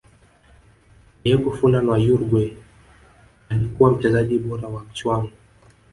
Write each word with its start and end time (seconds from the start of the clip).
diego 1.23 1.49
forlan 1.57 1.85
wa 1.89 1.97
uruguay 2.11 2.53
alikuwa 3.49 3.91
mchezaji 3.91 4.39
bora 4.39 4.67
wa 4.67 4.83
michuano 4.83 5.29